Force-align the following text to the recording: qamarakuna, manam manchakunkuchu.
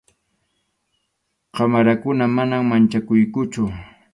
qamarakuna, 1.55 2.23
manam 2.35 2.63
manchakunkuchu. 2.71 3.63